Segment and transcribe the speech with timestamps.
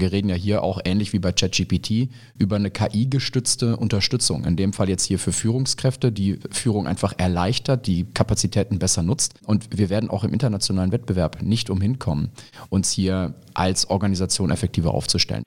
[0.00, 2.08] Wir reden ja hier auch ähnlich wie bei ChatGPT
[2.38, 4.44] über eine KI-gestützte Unterstützung.
[4.44, 9.34] In dem Fall jetzt hier für Führungskräfte, die Führung einfach erleichtert, die Kapazitäten besser nutzt.
[9.44, 12.30] Und wir werden auch im internationalen Wettbewerb nicht umhin kommen,
[12.70, 15.44] uns hier als Organisation effektiver aufzustellen.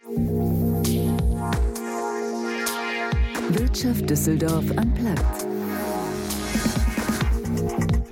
[3.49, 5.52] Wirtschaft Düsseldorf am Platz.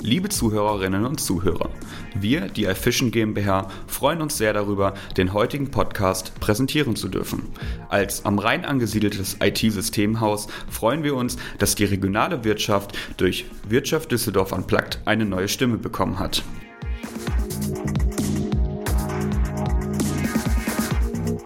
[0.04, 1.70] Liebe Zuhörerinnen und Zuhörer,
[2.16, 7.44] wir, die iFishing GmbH, freuen uns sehr darüber, den heutigen Podcast präsentieren zu dürfen.
[7.88, 14.52] Als am Rhein angesiedeltes IT-Systemhaus freuen wir uns, dass die regionale Wirtschaft durch Wirtschaft Düsseldorf
[14.52, 16.44] Unplugged eine neue Stimme bekommen hat.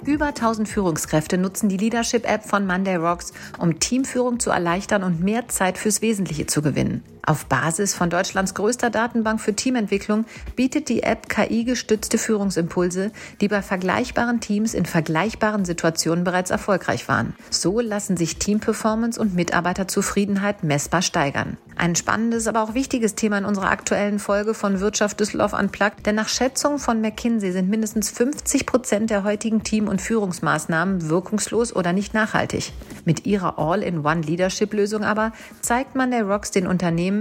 [0.06, 5.50] Über 1000 Führungskräfte nutzen die Leadership-App von Monday Rocks, um Teamführung zu erleichtern und mehr
[5.50, 7.04] Zeit fürs Wesentliche zu gewinnen.
[7.26, 10.26] Auf Basis von Deutschlands größter Datenbank für Teamentwicklung
[10.56, 13.12] bietet die App KI-gestützte Führungsimpulse,
[13.42, 17.34] die bei vergleichbaren Teams in vergleichbaren Situationen bereits erfolgreich waren.
[17.50, 21.58] So lassen sich Teamperformance und Mitarbeiterzufriedenheit messbar steigern.
[21.78, 26.16] Ein spannendes, aber auch wichtiges Thema in unserer aktuellen Folge von Wirtschaft Düsseldorf Unplugged, denn
[26.16, 31.92] nach Schätzungen von McKinsey sind mindestens 50 Prozent der heutigen Team- und Führungsmaßnahmen wirkungslos oder
[31.92, 32.72] nicht nachhaltig.
[33.04, 37.15] Mit ihrer All-in-One-Leadership-Lösung aber zeigt man der Rocks den Unternehmen,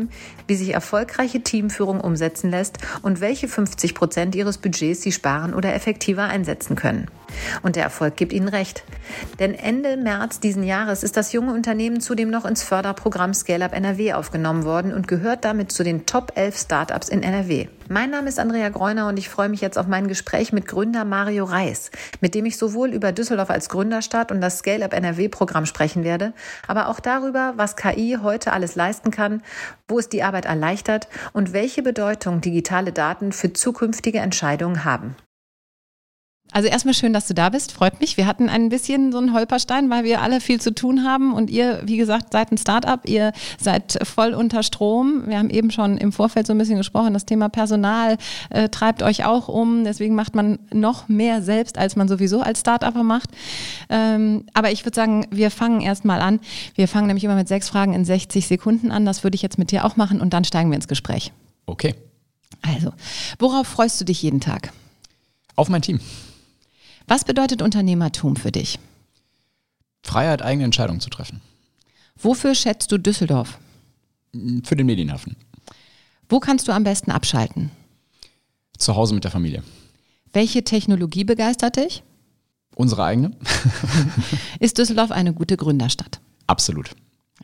[0.47, 5.75] wie sich erfolgreiche Teamführung umsetzen lässt und welche 50 Prozent ihres Budgets sie sparen oder
[5.75, 7.09] effektiver einsetzen können.
[7.63, 8.85] Und der Erfolg gibt ihnen recht.
[9.39, 13.75] Denn Ende März diesen Jahres ist das junge Unternehmen zudem noch ins Förderprogramm Scale Up
[13.75, 17.69] NRW aufgenommen worden und gehört damit zu den Top 11 Startups in NRW.
[17.89, 21.05] Mein Name ist Andrea Greuner und ich freue mich jetzt auf mein Gespräch mit Gründer
[21.05, 21.91] Mario Reis,
[22.23, 26.03] mit dem ich sowohl über Düsseldorf als Gründerstadt und das Scale Up NRW Programm sprechen
[26.03, 26.33] werde,
[26.67, 29.43] aber auch darüber, was KI heute alles leisten kann,
[29.87, 35.15] wo es die Arbeit erleichtert und welche Bedeutung digitale Daten für zukünftige Entscheidungen haben.
[36.55, 37.73] Also erstmal schön, dass du da bist.
[37.73, 38.17] Freut mich.
[38.17, 41.51] Wir hatten ein bisschen so einen Holperstein, weil wir alle viel zu tun haben und
[41.51, 43.01] ihr, wie gesagt, seid ein Startup.
[43.09, 45.25] Ihr seid voll unter Strom.
[45.27, 47.13] Wir haben eben schon im Vorfeld so ein bisschen gesprochen.
[47.13, 48.19] Das Thema Personal
[48.51, 49.83] äh, treibt euch auch um.
[49.83, 53.31] Deswegen macht man noch mehr selbst, als man sowieso als Startupper macht.
[53.89, 56.39] Ähm, aber ich würde sagen, wir fangen erstmal an.
[56.77, 59.05] Wir fangen nämlich immer mit sechs Fragen in 60 Sekunden an.
[59.05, 61.33] Das würde ich jetzt mit dir auch machen und dann steigen wir ins Gespräch.
[61.67, 61.97] Okay.
[62.63, 62.93] Also,
[63.41, 64.73] worauf freust du dich jeden Tag?
[65.57, 65.99] Auf mein Team.
[67.07, 68.79] Was bedeutet Unternehmertum für dich?
[70.03, 71.41] Freiheit, eigene Entscheidungen zu treffen.
[72.17, 73.59] Wofür schätzt du Düsseldorf?
[74.65, 75.37] Für den Medienhafen.
[76.29, 77.71] Wo kannst du am besten abschalten?
[78.79, 79.63] Zu Hause mit der Familie.
[80.33, 82.03] Welche Technologie begeistert dich?
[82.75, 83.37] Unsere eigene.
[84.59, 86.21] Ist Düsseldorf eine gute Gründerstadt?
[86.47, 86.91] Absolut.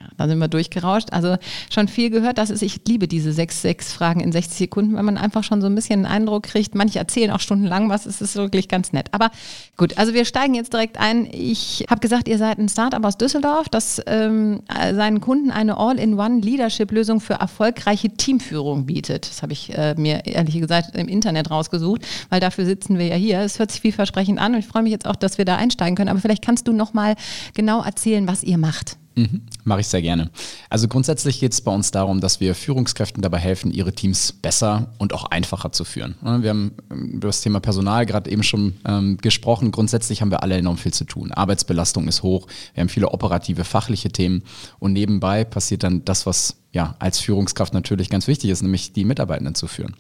[0.01, 1.13] Ja, da sind wir durchgerauscht.
[1.13, 1.37] Also
[1.71, 2.39] schon viel gehört.
[2.39, 5.61] Das ist, ich liebe diese sechs, sechs Fragen in 60 Sekunden, weil man einfach schon
[5.61, 6.75] so ein bisschen einen Eindruck kriegt.
[6.75, 8.07] Manche erzählen auch stundenlang was.
[8.07, 9.09] Es ist wirklich ganz nett.
[9.13, 9.31] Aber
[9.77, 11.29] gut, also wir steigen jetzt direkt ein.
[11.31, 17.21] Ich habe gesagt, ihr seid ein Startup aus Düsseldorf, das ähm, seinen Kunden eine All-in-One-Leadership-Lösung
[17.21, 19.29] für erfolgreiche Teamführung bietet.
[19.29, 23.17] Das habe ich äh, mir ehrlich gesagt im Internet rausgesucht, weil dafür sitzen wir ja
[23.17, 23.41] hier.
[23.41, 25.95] Es hört sich vielversprechend an und ich freue mich jetzt auch, dass wir da einsteigen
[25.95, 26.09] können.
[26.09, 27.17] Aber vielleicht kannst du noch mal
[27.53, 29.00] genau erzählen, was ihr macht.
[29.17, 30.31] Mhm, Mache ich sehr gerne.
[30.69, 34.93] Also grundsätzlich geht es bei uns darum, dass wir Führungskräften dabei helfen, ihre Teams besser
[34.99, 36.15] und auch einfacher zu führen.
[36.23, 39.73] Wir haben ähm, über das Thema Personal gerade eben schon ähm, gesprochen.
[39.73, 41.33] Grundsätzlich haben wir alle enorm viel zu tun.
[41.33, 42.47] Arbeitsbelastung ist hoch.
[42.75, 44.43] Wir haben viele operative, fachliche Themen.
[44.79, 49.05] Und nebenbei passiert dann das, was ja als Führungskraft natürlich ganz wichtig ist, nämlich die
[49.05, 49.97] Mitarbeitenden zu führen.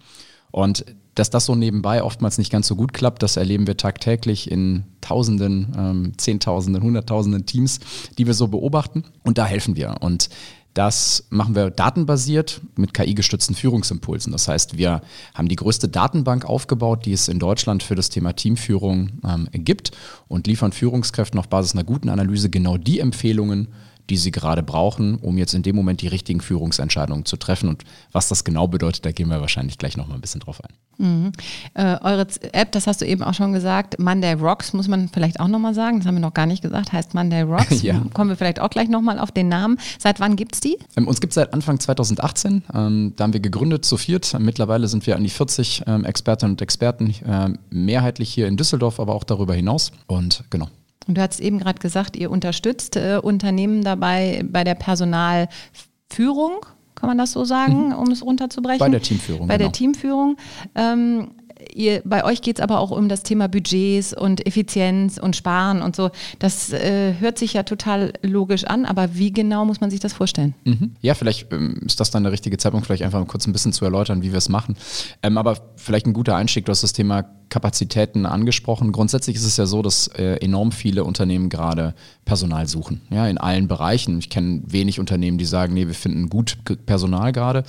[0.50, 0.84] Und
[1.14, 4.84] dass das so nebenbei oftmals nicht ganz so gut klappt, das erleben wir tagtäglich in
[5.00, 7.80] Tausenden, ähm, Zehntausenden, Hunderttausenden Teams,
[8.16, 9.04] die wir so beobachten.
[9.22, 9.96] Und da helfen wir.
[10.00, 10.30] Und
[10.74, 14.30] das machen wir datenbasiert mit KI-gestützten Führungsimpulsen.
[14.30, 15.02] Das heißt, wir
[15.34, 19.90] haben die größte Datenbank aufgebaut, die es in Deutschland für das Thema Teamführung ähm, gibt
[20.28, 23.68] und liefern Führungskräften auf Basis einer guten Analyse genau die Empfehlungen,
[24.10, 27.68] die sie gerade brauchen, um jetzt in dem Moment die richtigen Führungsentscheidungen zu treffen.
[27.68, 30.74] Und was das genau bedeutet, da gehen wir wahrscheinlich gleich nochmal ein bisschen drauf ein.
[30.98, 31.32] Mhm.
[31.74, 35.40] Äh, eure App, das hast du eben auch schon gesagt, Monday Rocks, muss man vielleicht
[35.40, 37.82] auch nochmal sagen, das haben wir noch gar nicht gesagt, heißt Monday Rocks.
[37.82, 38.02] ja.
[38.12, 39.78] Kommen wir vielleicht auch gleich nochmal auf den Namen.
[39.98, 40.76] Seit wann gibt es die?
[40.96, 42.64] Ähm, uns gibt es seit Anfang 2018.
[42.74, 44.36] Ähm, da haben wir gegründet zu viert.
[44.38, 48.98] Mittlerweile sind wir an die 40 ähm, Expertinnen und Experten, äh, mehrheitlich hier in Düsseldorf,
[48.98, 49.92] aber auch darüber hinaus.
[50.08, 50.68] Und genau.
[51.06, 57.08] Und du hast eben gerade gesagt, ihr unterstützt äh, Unternehmen dabei bei der Personalführung, kann
[57.08, 57.94] man das so sagen, mhm.
[57.94, 58.78] um es runterzubrechen?
[58.78, 59.48] Bei der Teamführung.
[59.48, 59.68] Bei genau.
[59.68, 60.36] der Teamführung.
[60.74, 61.30] Ähm,
[61.74, 65.82] ihr, bei euch geht es aber auch um das Thema Budgets und Effizienz und Sparen
[65.82, 66.10] und so.
[66.38, 70.12] Das äh, hört sich ja total logisch an, aber wie genau muss man sich das
[70.12, 70.54] vorstellen?
[70.64, 70.92] Mhm.
[71.00, 73.84] Ja, vielleicht ähm, ist das dann der richtige Zeitpunkt, vielleicht einfach kurz ein bisschen zu
[73.84, 74.76] erläutern, wie wir es machen.
[75.22, 78.92] Ähm, aber vielleicht ein guter Einstieg, du hast das Thema Kapazitäten angesprochen.
[78.92, 81.94] Grundsätzlich ist es ja so, dass äh, enorm viele Unternehmen gerade
[82.24, 84.18] Personal suchen, ja, in allen Bereichen.
[84.20, 87.64] Ich kenne wenig Unternehmen, die sagen, nee, wir finden gut Personal gerade.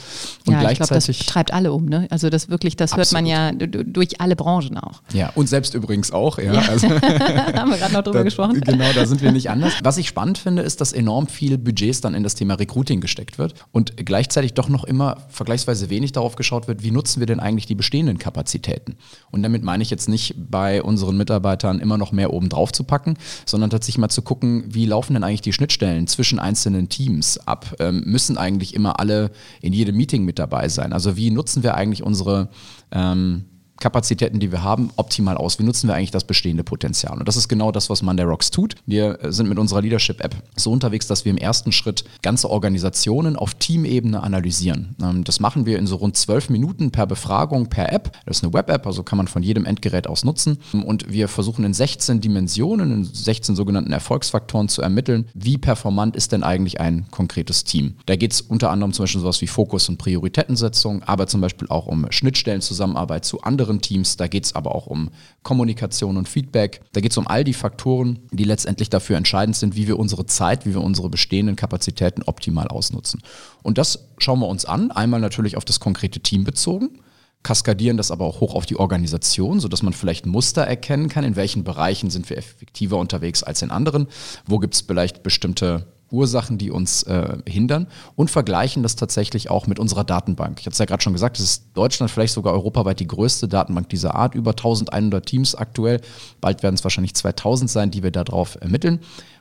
[0.46, 2.08] Und ja, gleichzeitig ich glaub, das treibt alle um, ne?
[2.12, 3.08] Also das wirklich, das absolut.
[3.08, 5.02] hört man ja durch alle Branchen auch.
[5.14, 6.54] Ja, und selbst übrigens auch, ja.
[6.54, 6.62] ja.
[6.70, 8.62] Also, haben wir gerade noch drüber da, gesprochen.
[8.62, 9.74] Genau, da sind wir nicht anders.
[9.84, 13.40] Was ich spannend finde, ist, dass enorm viel Budgets dann in das Thema Recruiting gesteckt
[13.40, 17.40] wird und gleichzeitig doch noch immer vergleichsweise wenig darauf geschaut wird, wie nutzen wir denn
[17.40, 18.96] eigentlich die bestehenden Kapazitäten.
[19.32, 22.84] Und damit meine ich jetzt nicht bei unseren Mitarbeitern immer noch mehr oben drauf zu
[22.84, 23.16] packen,
[23.46, 27.74] sondern tatsächlich mal zu gucken, wie laufen denn eigentlich die Schnittstellen zwischen einzelnen Teams ab?
[27.80, 29.32] Ähm, müssen eigentlich immer alle
[29.62, 30.92] in jedem Meeting mit dabei sein?
[30.92, 32.50] Also wie nutzen wir eigentlich unsere
[32.92, 33.46] ähm,
[33.82, 35.60] Kapazitäten, die wir haben, optimal aus?
[35.60, 37.18] Wie nutzen wir eigentlich das bestehende Potenzial?
[37.18, 38.76] Und das ist genau das, was Monday Rocks tut.
[38.86, 43.56] Wir sind mit unserer Leadership-App so unterwegs, dass wir im ersten Schritt ganze Organisationen auf
[43.56, 44.96] Teamebene analysieren.
[45.02, 48.18] Ähm, das machen wir in so rund zwölf Minuten per Befragung, per App.
[48.26, 50.60] Das ist eine Web-App, also kann man von jedem Endgerät aus nutzen.
[50.72, 56.32] Und wir versuchen in 16 Dimensionen, in 16 sogenannten Erfolgsfaktoren zu ermitteln, wie performant ist
[56.32, 57.96] denn eigentlich ein konkretes Team.
[58.06, 61.68] Da geht es unter anderem zum Beispiel sowas wie Fokus und Prioritätensetzung, aber zum Beispiel
[61.70, 64.18] auch um Schnittstellenzusammenarbeit zu anderen anderen Teams.
[64.18, 65.10] Da geht es aber auch um
[65.44, 66.82] Kommunikation und Feedback.
[66.94, 70.26] Da geht es um all die Faktoren, die letztendlich dafür entscheidend sind, wie wir unsere
[70.26, 73.22] Zeit, wie wir unsere bestehenden Kapazitäten optimal ausnutzen.
[73.64, 74.92] Und das schauen wir uns an.
[74.92, 77.00] Einmal natürlich auf das konkrete Team bezogen
[77.44, 81.36] kaskadieren das aber auch hoch auf die Organisation, sodass man vielleicht Muster erkennen kann, in
[81.36, 84.06] welchen Bereichen sind wir effektiver unterwegs als in anderen,
[84.46, 89.68] wo gibt es vielleicht bestimmte Ursachen, die uns äh, hindern und vergleichen das tatsächlich auch
[89.68, 90.60] mit unserer Datenbank.
[90.60, 93.48] Ich hatte es ja gerade schon gesagt, es ist Deutschland vielleicht sogar europaweit die größte
[93.48, 96.02] Datenbank dieser Art, über 1100 Teams aktuell.
[96.40, 99.00] Bald werden es wahrscheinlich 2000 sein, die wir darauf ermitteln.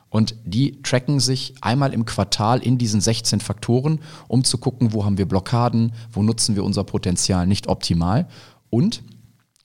[0.09, 5.05] Und die tracken sich einmal im Quartal in diesen 16 Faktoren, um zu gucken, wo
[5.05, 8.27] haben wir Blockaden, wo nutzen wir unser Potenzial nicht optimal.
[8.69, 9.03] Und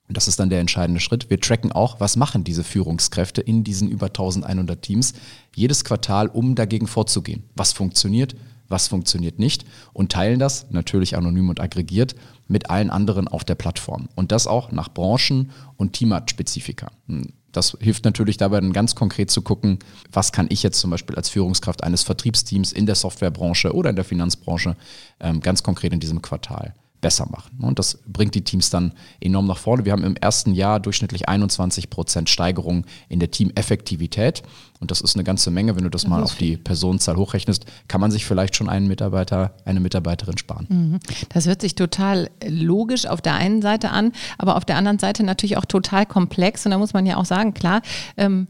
[0.08, 1.30] und das ist dann der entscheidende Schritt.
[1.30, 5.14] Wir tracken auch, was machen diese Führungskräfte in diesen über 1100 Teams
[5.54, 7.42] jedes Quartal, um dagegen vorzugehen.
[7.56, 8.36] Was funktioniert,
[8.68, 12.14] was funktioniert nicht und teilen das natürlich anonym und aggregiert
[12.48, 14.08] mit allen anderen auf der Plattform.
[14.14, 16.90] Und das auch nach Branchen und Teamart-Spezifika.
[17.06, 19.78] Hm, das hilft natürlich dabei dann ganz konkret zu gucken,
[20.12, 23.96] was kann ich jetzt zum Beispiel als Führungskraft eines Vertriebsteams in der Softwarebranche oder in
[23.96, 24.76] der Finanzbranche
[25.20, 26.74] ähm, ganz konkret in diesem Quartal
[27.06, 27.60] besser machen.
[27.60, 29.84] Und das bringt die Teams dann enorm nach vorne.
[29.84, 34.42] Wir haben im ersten Jahr durchschnittlich 21 Prozent Steigerung in der Teameffektivität.
[34.80, 35.76] Und das ist eine ganze Menge.
[35.76, 38.88] Wenn du das, das mal auf die Personenzahl hochrechnest, kann man sich vielleicht schon einen
[38.88, 40.66] Mitarbeiter, eine Mitarbeiterin sparen.
[40.68, 40.98] Mhm.
[41.28, 45.22] Das hört sich total logisch auf der einen Seite an, aber auf der anderen Seite
[45.22, 46.66] natürlich auch total komplex.
[46.66, 47.82] Und da muss man ja auch sagen, klar,
[48.16, 48.48] ähm,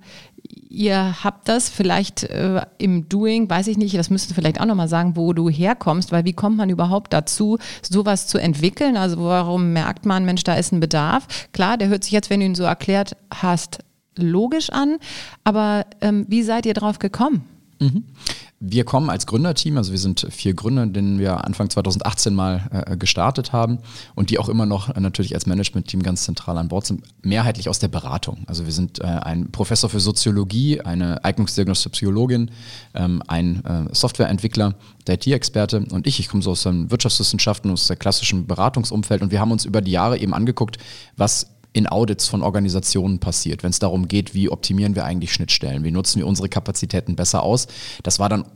[0.68, 4.66] ihr habt das vielleicht äh, im Doing, weiß ich nicht, das müsstest du vielleicht auch
[4.66, 8.96] nochmal sagen, wo du herkommst, weil wie kommt man überhaupt dazu, sowas zu entwickeln?
[8.96, 11.26] Also warum merkt man, Mensch, da ist ein Bedarf?
[11.52, 13.78] Klar, der hört sich jetzt, wenn du ihn so erklärt hast,
[14.16, 14.96] logisch an,
[15.44, 17.44] aber ähm, wie seid ihr drauf gekommen?
[17.78, 18.04] Mhm.
[18.58, 22.96] Wir kommen als Gründerteam, also wir sind vier Gründer, den wir Anfang 2018 mal äh,
[22.96, 23.80] gestartet haben
[24.14, 27.68] und die auch immer noch äh, natürlich als Managementteam ganz zentral an Bord sind, mehrheitlich
[27.68, 28.44] aus der Beratung.
[28.46, 32.50] Also wir sind äh, ein Professor für Soziologie, eine eignungsdiagnostische Psychologin,
[32.94, 34.74] ähm, ein äh, Softwareentwickler,
[35.06, 36.18] der IT-Experte und ich.
[36.18, 39.82] Ich komme so aus den Wirtschaftswissenschaften, aus der klassischen Beratungsumfeld und wir haben uns über
[39.82, 40.78] die Jahre eben angeguckt,
[41.14, 45.84] was in Audits von Organisationen passiert, wenn es darum geht, wie optimieren wir eigentlich Schnittstellen,
[45.84, 47.66] wie nutzen wir unsere Kapazitäten besser aus.
[48.02, 48.46] Das war dann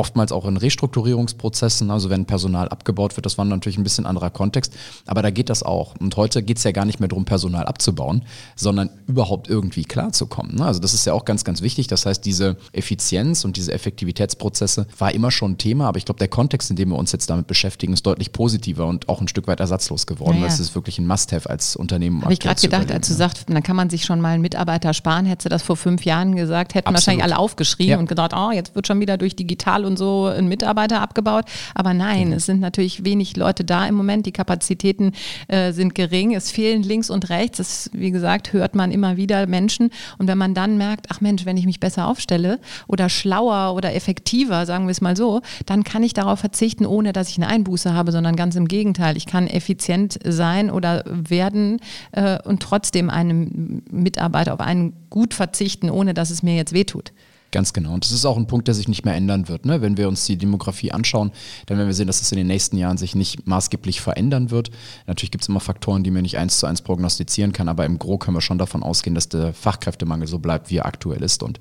[0.00, 4.30] oftmals auch in Restrukturierungsprozessen, also wenn Personal abgebaut wird, das war natürlich ein bisschen anderer
[4.30, 4.72] Kontext,
[5.04, 5.94] aber da geht das auch.
[6.00, 8.22] Und heute geht es ja gar nicht mehr darum, Personal abzubauen,
[8.56, 10.56] sondern überhaupt irgendwie klarzukommen.
[10.56, 10.64] Ne?
[10.64, 11.86] Also das ist ja auch ganz, ganz wichtig.
[11.86, 16.18] Das heißt, diese Effizienz und diese Effektivitätsprozesse war immer schon ein Thema, aber ich glaube,
[16.18, 19.28] der Kontext, in dem wir uns jetzt damit beschäftigen, ist deutlich positiver und auch ein
[19.28, 22.22] Stück weit ersatzlos geworden, ja, weil es ist wirklich ein Must-Have als Unternehmen.
[22.22, 24.94] Habe ich gerade gedacht, als du sagst, dann kann man sich schon mal einen Mitarbeiter
[24.94, 26.96] sparen, hättest du das vor fünf Jahren gesagt, hätten Absolut.
[26.96, 27.98] wahrscheinlich alle aufgeschrien ja.
[27.98, 31.44] und gedacht, oh, jetzt wird schon wieder durch digital und so ein Mitarbeiter abgebaut.
[31.74, 32.34] Aber nein, mhm.
[32.34, 34.24] es sind natürlich wenig Leute da im Moment.
[34.24, 35.12] Die Kapazitäten
[35.48, 36.34] äh, sind gering.
[36.34, 37.58] Es fehlen links und rechts.
[37.58, 39.90] Das, wie gesagt, hört man immer wieder Menschen.
[40.18, 43.94] Und wenn man dann merkt, ach Mensch, wenn ich mich besser aufstelle oder schlauer oder
[43.94, 47.48] effektiver, sagen wir es mal so, dann kann ich darauf verzichten, ohne dass ich eine
[47.48, 49.16] Einbuße habe, sondern ganz im Gegenteil.
[49.16, 51.80] Ich kann effizient sein oder werden
[52.12, 57.12] äh, und trotzdem einem Mitarbeiter auf einen gut verzichten, ohne dass es mir jetzt wehtut.
[57.52, 57.94] Ganz genau.
[57.94, 59.66] Und das ist auch ein Punkt, der sich nicht mehr ändern wird.
[59.66, 59.80] Ne?
[59.82, 61.32] Wenn wir uns die Demografie anschauen,
[61.66, 64.70] dann werden wir sehen, dass es in den nächsten Jahren sich nicht maßgeblich verändern wird.
[65.08, 67.98] Natürlich gibt es immer Faktoren, die man nicht eins zu eins prognostizieren kann, aber im
[67.98, 71.42] Gro können wir schon davon ausgehen, dass der Fachkräftemangel so bleibt, wie er aktuell ist.
[71.42, 71.58] Und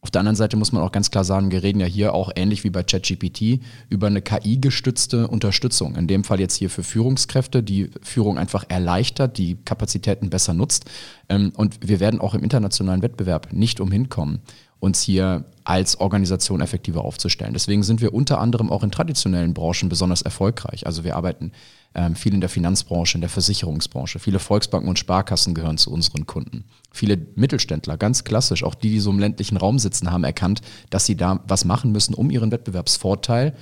[0.00, 2.30] Auf der anderen Seite muss man auch ganz klar sagen, wir reden ja hier auch
[2.36, 5.96] ähnlich wie bei ChatGPT über eine KI-gestützte Unterstützung.
[5.96, 10.84] In dem Fall jetzt hier für Führungskräfte, die Führung einfach erleichtert, die Kapazitäten besser nutzt.
[11.28, 14.40] Ähm, und wir werden auch im internationalen Wettbewerb nicht umhin kommen,
[14.80, 17.52] uns hier als Organisation effektiver aufzustellen.
[17.52, 20.86] Deswegen sind wir unter anderem auch in traditionellen Branchen besonders erfolgreich.
[20.86, 21.52] Also wir arbeiten
[21.94, 24.18] ähm, viel in der Finanzbranche, in der Versicherungsbranche.
[24.18, 26.64] Viele Volksbanken und Sparkassen gehören zu unseren Kunden.
[26.90, 31.06] Viele Mittelständler, ganz klassisch, auch die, die so im ländlichen Raum sitzen, haben erkannt, dass
[31.06, 33.54] sie da was machen müssen, um ihren Wettbewerbsvorteil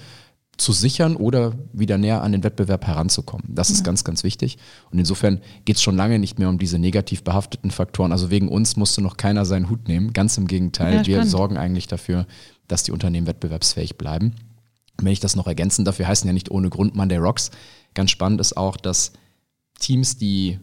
[0.56, 3.46] zu sichern oder wieder näher an den Wettbewerb heranzukommen.
[3.48, 4.56] Das ist ganz, ganz wichtig.
[4.90, 8.12] Und insofern geht es schon lange nicht mehr um diese negativ behafteten Faktoren.
[8.12, 10.12] Also wegen uns musste noch keiner seinen Hut nehmen.
[10.12, 10.96] Ganz im Gegenteil.
[10.96, 12.26] Ja, Wir sorgen eigentlich dafür,
[12.68, 14.34] dass die Unternehmen wettbewerbsfähig bleiben.
[14.98, 17.50] Und wenn ich das noch ergänzen darf, wir heißen ja nicht ohne Grund Monday Rocks.
[17.92, 19.12] Ganz spannend ist auch, dass
[19.78, 20.58] Teams, die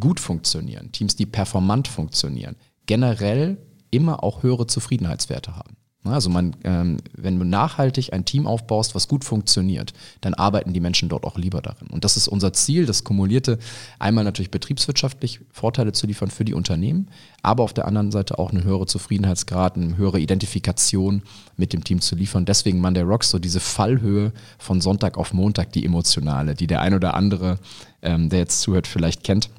[0.00, 3.58] gut funktionieren, Teams, die performant funktionieren, generell
[3.90, 5.76] immer auch höhere Zufriedenheitswerte haben.
[6.04, 10.80] Also man, ähm, wenn du nachhaltig ein Team aufbaust, was gut funktioniert, dann arbeiten die
[10.80, 11.86] Menschen dort auch lieber darin.
[11.88, 13.58] Und das ist unser Ziel, das kumulierte,
[14.00, 17.08] einmal natürlich betriebswirtschaftlich Vorteile zu liefern für die Unternehmen,
[17.42, 21.22] aber auf der anderen Seite auch eine höhere Zufriedenheitsgrad, eine höhere Identifikation
[21.56, 22.46] mit dem Team zu liefern.
[22.46, 26.94] Deswegen Monday Rocks, so diese Fallhöhe von Sonntag auf Montag, die emotionale, die der ein
[26.94, 27.60] oder andere,
[28.02, 29.50] ähm, der jetzt zuhört, vielleicht kennt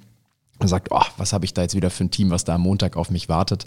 [0.59, 2.62] und sagt, oh, was habe ich da jetzt wieder für ein Team, was da am
[2.62, 3.65] Montag auf mich wartet.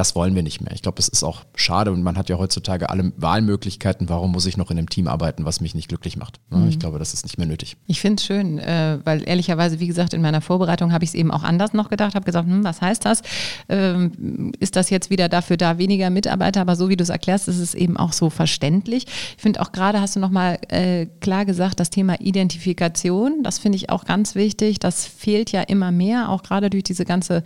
[0.00, 0.72] Das wollen wir nicht mehr.
[0.72, 4.08] Ich glaube, das ist auch schade und man hat ja heutzutage alle Wahlmöglichkeiten.
[4.08, 6.40] Warum muss ich noch in einem Team arbeiten, was mich nicht glücklich macht?
[6.48, 6.68] Ne?
[6.70, 7.76] Ich glaube, das ist nicht mehr nötig.
[7.86, 11.14] Ich finde es schön, äh, weil ehrlicherweise, wie gesagt, in meiner Vorbereitung habe ich es
[11.14, 13.20] eben auch anders noch gedacht, habe gesagt, hm, was heißt das?
[13.68, 16.62] Ähm, ist das jetzt wieder dafür da, weniger Mitarbeiter?
[16.62, 19.04] Aber so wie du es erklärst, ist es eben auch so verständlich.
[19.36, 23.76] Ich finde auch gerade, hast du nochmal äh, klar gesagt, das Thema Identifikation, das finde
[23.76, 24.78] ich auch ganz wichtig.
[24.78, 27.42] Das fehlt ja immer mehr, auch gerade durch diese ganze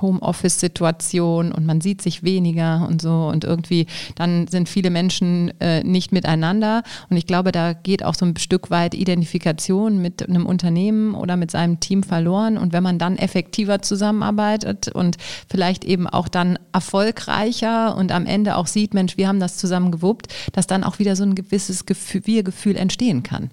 [0.00, 3.28] Homeoffice-Situation und man sieht sich weniger und so.
[3.28, 6.82] Und irgendwie dann sind viele Menschen äh, nicht miteinander.
[7.08, 11.36] Und ich glaube, da geht auch so ein Stück weit Identifikation mit einem Unternehmen oder
[11.36, 12.58] mit seinem Team verloren.
[12.58, 15.16] Und wenn man dann effektiver zusammenarbeitet und
[15.48, 19.90] vielleicht eben auch dann erfolgreicher und am Ende auch sieht, Mensch, wir haben das zusammen
[19.90, 23.50] gewuppt, dass dann auch wieder so ein gewisses Gefühl, Wir-Gefühl entstehen kann.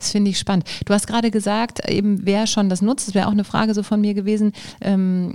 [0.00, 0.64] Das finde ich spannend.
[0.86, 3.82] Du hast gerade gesagt, eben wer schon das nutzt, das wäre auch eine Frage so
[3.82, 5.34] von mir gewesen, ähm,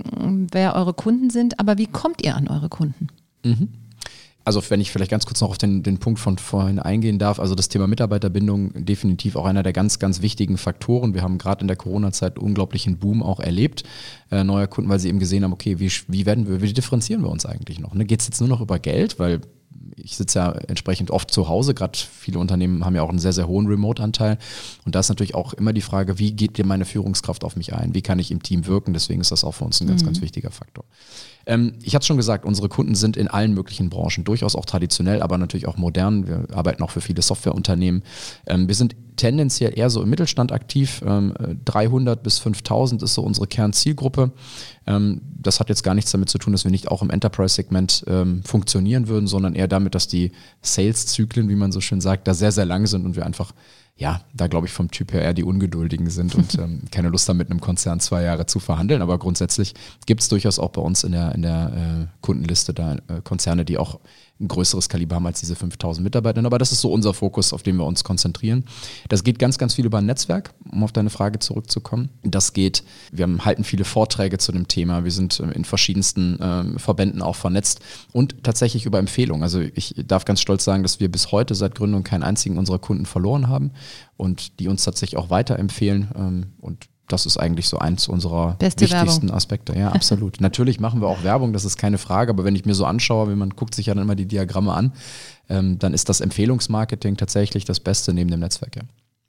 [0.50, 3.06] wer eure Kunden sind, aber wie kommt ihr an eure Kunden?
[4.46, 7.40] Also wenn ich vielleicht ganz kurz noch auf den, den Punkt von vorhin eingehen darf,
[7.40, 11.14] also das Thema Mitarbeiterbindung definitiv auch einer der ganz, ganz wichtigen Faktoren.
[11.14, 13.82] Wir haben gerade in der Corona-Zeit unglaublichen Boom auch erlebt,
[14.30, 17.22] äh, neuer Kunden, weil sie eben gesehen haben, okay, wie, wie werden wir, wie differenzieren
[17.22, 17.94] wir uns eigentlich noch?
[17.94, 18.04] Ne?
[18.04, 19.40] Geht es jetzt nur noch über Geld, weil
[19.96, 23.32] ich sitze ja entsprechend oft zu Hause, gerade viele Unternehmen haben ja auch einen sehr,
[23.32, 24.38] sehr hohen Remote-Anteil.
[24.84, 27.74] Und da ist natürlich auch immer die Frage, wie geht dir meine Führungskraft auf mich
[27.74, 27.94] ein?
[27.94, 28.92] Wie kann ich im Team wirken?
[28.92, 30.84] Deswegen ist das auch für uns ein ganz, ganz wichtiger Faktor.
[31.46, 35.22] Ähm, ich hatte schon gesagt, unsere Kunden sind in allen möglichen Branchen, durchaus auch traditionell,
[35.22, 36.26] aber natürlich auch modern.
[36.26, 38.02] Wir arbeiten auch für viele Softwareunternehmen.
[38.46, 41.02] Ähm, wir sind tendenziell eher so im Mittelstand aktiv.
[41.06, 41.32] Ähm,
[41.64, 44.32] 300 bis 5000 ist so unsere Kernzielgruppe.
[44.86, 48.04] Ähm, das hat jetzt gar nichts damit zu tun, dass wir nicht auch im Enterprise-Segment
[48.06, 52.34] ähm, funktionieren würden, sondern eher damit, dass die Sales-Zyklen, wie man so schön sagt, da
[52.34, 53.52] sehr, sehr lang sind und wir einfach
[53.98, 57.28] ja, da glaube ich vom Typ her eher die Ungeduldigen sind und ähm, keine Lust
[57.28, 59.00] haben, mit einem Konzern zwei Jahre zu verhandeln.
[59.02, 59.74] Aber grundsätzlich
[60.04, 63.64] gibt es durchaus auch bei uns in der, in der äh, Kundenliste da äh, Konzerne,
[63.64, 63.98] die auch
[64.38, 66.44] ein größeres Kaliber haben als diese 5000 Mitarbeiter.
[66.44, 68.64] Aber das ist so unser Fokus, auf den wir uns konzentrieren.
[69.08, 72.10] Das geht ganz, ganz viel über ein Netzwerk, um auf deine Frage zurückzukommen.
[72.22, 75.04] Das geht, wir haben, halten viele Vorträge zu dem Thema.
[75.04, 77.80] Wir sind äh, in verschiedensten ähm, Verbänden auch vernetzt
[78.12, 79.42] und tatsächlich über Empfehlungen.
[79.42, 82.78] Also ich darf ganz stolz sagen, dass wir bis heute seit Gründung keinen einzigen unserer
[82.78, 83.70] Kunden verloren haben
[84.16, 86.08] und die uns tatsächlich auch weiterempfehlen.
[86.14, 89.36] Ähm, und das ist eigentlich so eins unserer Beste wichtigsten Werbung.
[89.36, 89.78] Aspekte.
[89.78, 90.40] Ja, absolut.
[90.40, 93.30] Natürlich machen wir auch Werbung, das ist keine Frage, aber wenn ich mir so anschaue,
[93.30, 94.92] wie man guckt sich ja dann immer die Diagramme an,
[95.48, 98.76] ähm, dann ist das Empfehlungsmarketing tatsächlich das Beste neben dem Netzwerk.
[98.76, 98.82] Ja.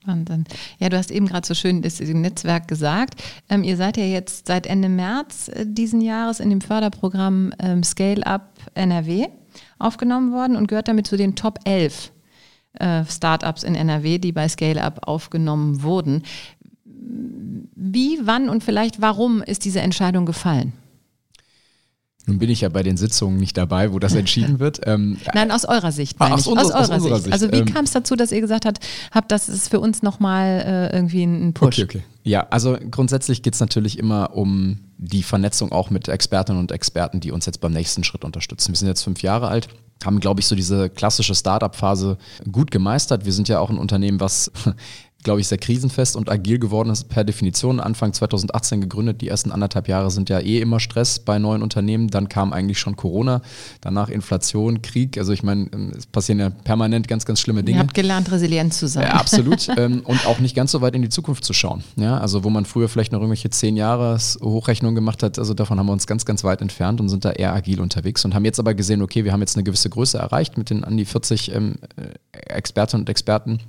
[0.07, 0.45] Wahnsinn.
[0.79, 3.21] Ja, du hast eben gerade so schön das Netzwerk gesagt.
[3.49, 7.83] Ähm, ihr seid ja jetzt seit Ende März äh, diesen Jahres in dem Förderprogramm ähm,
[7.83, 9.27] Scale Up NRW
[9.79, 12.11] aufgenommen worden und gehört damit zu den Top 11
[12.79, 16.23] äh, Startups in NRW, die bei Scale Up aufgenommen wurden.
[17.75, 20.73] Wie, wann und vielleicht warum ist diese Entscheidung gefallen?
[22.29, 24.81] Nun bin ich ja bei den Sitzungen nicht dabei, wo das entschieden wird.
[24.85, 26.17] Ähm, Nein, aus eurer Sicht.
[26.19, 27.23] Ah, aus unser- aus, aus eurer unserer Sicht.
[27.25, 27.33] Sicht.
[27.33, 28.79] Also wie Ähm, kam es dazu, dass ihr gesagt habt,
[29.13, 31.79] habt, das ist für uns nochmal äh, irgendwie ein Push?
[31.79, 32.03] Okay, okay.
[32.23, 37.21] Ja, also grundsätzlich geht es natürlich immer um die Vernetzung auch mit Expertinnen und Experten,
[37.21, 38.73] die uns jetzt beim nächsten Schritt unterstützen.
[38.73, 39.69] Wir sind jetzt fünf Jahre alt,
[40.03, 42.17] haben, glaube ich, so diese klassische Startup-Phase
[42.51, 43.23] gut gemeistert.
[43.23, 44.51] Wir sind ja auch ein Unternehmen, was
[45.27, 47.81] glaube ich, sehr krisenfest und agil geworden ist per Definition.
[47.81, 49.19] Anfang 2018 gegründet.
[49.19, 52.07] Die ersten anderthalb Jahre sind ja eh immer Stress bei neuen Unternehmen.
[52.07, 53.41] Dann kam eigentlich schon Corona,
[53.81, 55.17] danach Inflation, Krieg.
[55.17, 57.79] Also ich meine, ähm, es passieren ja permanent ganz, ganz schlimme Dinge.
[57.79, 59.03] Ihr habt gelernt, resilient zu sein.
[59.03, 59.67] Ja, absolut.
[59.77, 61.83] ähm, und auch nicht ganz so weit in die Zukunft zu schauen.
[61.97, 65.77] Ja, also wo man früher vielleicht noch irgendwelche zehn Jahre Hochrechnungen gemacht hat, also davon
[65.77, 68.45] haben wir uns ganz, ganz weit entfernt und sind da eher agil unterwegs und haben
[68.45, 71.03] jetzt aber gesehen, okay, wir haben jetzt eine gewisse Größe erreicht mit den an die
[71.03, 73.59] 40 ähm, äh, Expertinnen und Experten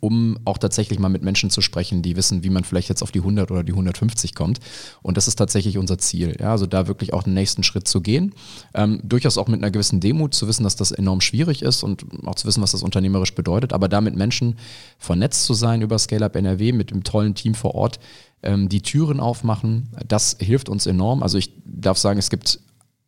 [0.00, 3.10] um auch tatsächlich mal mit Menschen zu sprechen, die wissen, wie man vielleicht jetzt auf
[3.10, 4.60] die 100 oder die 150 kommt.
[5.02, 6.36] Und das ist tatsächlich unser Ziel.
[6.38, 8.34] Ja, also da wirklich auch den nächsten Schritt zu gehen.
[8.74, 12.04] Ähm, durchaus auch mit einer gewissen Demut zu wissen, dass das enorm schwierig ist und
[12.26, 13.72] auch zu wissen, was das unternehmerisch bedeutet.
[13.72, 14.56] Aber da mit Menschen
[14.98, 17.98] vernetzt zu sein über Scale-Up NRW, mit dem tollen Team vor Ort,
[18.42, 21.22] ähm, die Türen aufmachen, das hilft uns enorm.
[21.22, 22.60] Also ich darf sagen, es gibt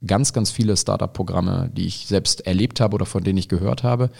[0.06, 4.10] ganz, ganz viele Startup-Programme, die ich selbst erlebt habe oder von denen ich gehört habe.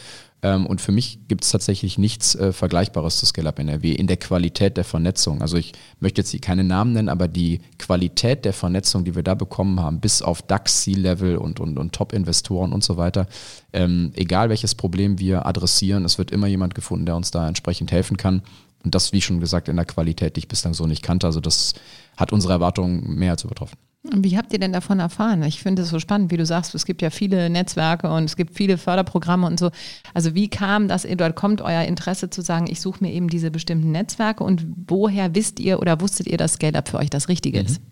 [0.42, 4.16] Ähm, und für mich gibt es tatsächlich nichts äh, Vergleichbares zu ScaleUp NRW in der
[4.16, 5.40] Qualität der Vernetzung.
[5.42, 9.22] Also ich möchte jetzt hier keine Namen nennen, aber die Qualität der Vernetzung, die wir
[9.22, 13.26] da bekommen haben, bis auf DAX, C-Level und, und, und Top-Investoren und so weiter,
[13.72, 17.92] ähm, egal welches Problem wir adressieren, es wird immer jemand gefunden, der uns da entsprechend
[17.92, 18.42] helfen kann.
[18.82, 21.26] Und das, wie schon gesagt, in der Qualität, die ich bislang so nicht kannte.
[21.26, 21.74] Also das
[22.16, 23.76] hat unsere Erwartungen mehr als übertroffen.
[24.02, 25.42] Wie habt ihr denn davon erfahren?
[25.42, 28.34] Ich finde es so spannend, wie du sagst, es gibt ja viele Netzwerke und es
[28.34, 29.70] gibt viele Förderprogramme und so.
[30.14, 33.50] Also wie kam das, dort kommt euer Interesse zu sagen, ich suche mir eben diese
[33.50, 37.60] bestimmten Netzwerke und woher wisst ihr oder wusstet ihr, dass Scale-Up für euch das Richtige
[37.60, 37.66] mhm.
[37.66, 37.82] ist?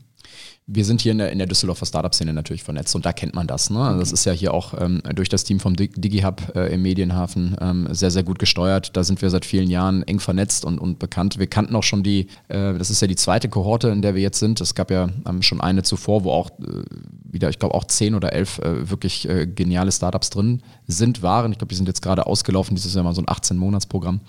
[0.70, 3.46] Wir sind hier in der, in der Düsseldorfer Startup-Szene natürlich vernetzt und da kennt man
[3.46, 3.70] das.
[3.70, 3.80] Ne?
[3.80, 7.56] Also das ist ja hier auch ähm, durch das Team vom DigiHub äh, im Medienhafen
[7.58, 8.94] ähm, sehr, sehr gut gesteuert.
[8.94, 11.38] Da sind wir seit vielen Jahren eng vernetzt und, und bekannt.
[11.38, 14.20] Wir kannten auch schon die, äh, das ist ja die zweite Kohorte, in der wir
[14.20, 14.60] jetzt sind.
[14.60, 16.82] Es gab ja ähm, schon eine zuvor, wo auch äh,
[17.24, 21.52] wieder, ich glaube auch zehn oder elf äh, wirklich äh, geniale Startups drin sind, waren.
[21.52, 22.76] Ich glaube, die sind jetzt gerade ausgelaufen.
[22.76, 24.20] Dieses Jahr mal so ein 18-Monats-Programm.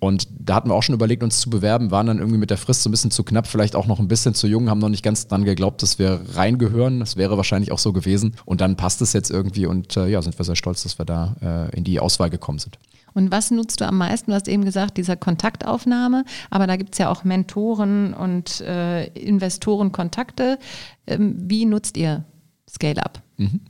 [0.00, 2.58] Und da hatten wir auch schon überlegt, uns zu bewerben, waren dann irgendwie mit der
[2.58, 4.88] Frist so ein bisschen zu knapp, vielleicht auch noch ein bisschen zu jung, haben noch
[4.88, 7.00] nicht ganz dran geglaubt, dass wir reingehören.
[7.00, 8.36] Das wäre wahrscheinlich auch so gewesen.
[8.44, 11.04] Und dann passt es jetzt irgendwie und äh, ja, sind wir sehr stolz, dass wir
[11.04, 12.78] da äh, in die Auswahl gekommen sind.
[13.14, 14.30] Und was nutzt du am meisten?
[14.30, 19.06] Du hast eben gesagt, dieser Kontaktaufnahme, aber da gibt es ja auch Mentoren und äh,
[19.06, 20.58] Investorenkontakte.
[21.06, 22.24] Ähm, wie nutzt ihr
[22.70, 23.20] Scale-Up?
[23.38, 23.60] Mhm.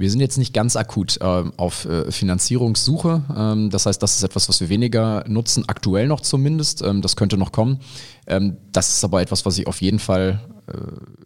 [0.00, 3.22] Wir sind jetzt nicht ganz akut äh, auf äh, Finanzierungssuche.
[3.36, 6.80] Ähm, das heißt, das ist etwas, was wir weniger nutzen, aktuell noch zumindest.
[6.80, 7.80] Ähm, das könnte noch kommen.
[8.26, 10.72] Ähm, das ist aber etwas, was ich auf jeden Fall äh,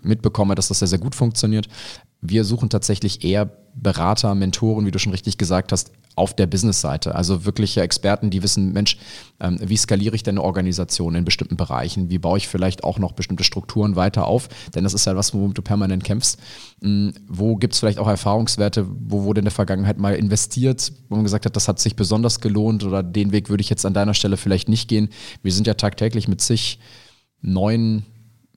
[0.02, 1.68] mitbekomme, dass das sehr, sehr gut funktioniert.
[2.20, 7.14] Wir suchen tatsächlich eher Berater, Mentoren, wie du schon richtig gesagt hast, auf der Business-Seite.
[7.14, 8.98] Also wirkliche Experten, die wissen, Mensch,
[9.40, 12.10] ähm, wie skaliere ich denn eine Organisation in bestimmten Bereichen?
[12.10, 14.48] Wie baue ich vielleicht auch noch bestimmte Strukturen weiter auf?
[14.74, 16.38] Denn das ist ja was, womit du permanent kämpfst.
[16.82, 18.86] Ähm, wo gibt es vielleicht auch Erfahrungswerte?
[18.88, 22.40] Wo wurde in der Vergangenheit mal investiert, wo man gesagt hat, das hat sich besonders
[22.40, 25.08] gelohnt oder den Weg würde ich jetzt an deiner Stelle vielleicht nicht gehen?
[25.42, 26.78] Wir sind ja tagtäglich mit zig
[27.40, 28.04] neuen